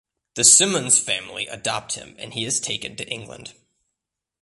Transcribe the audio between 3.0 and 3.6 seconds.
England.